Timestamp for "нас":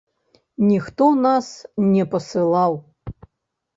1.27-1.47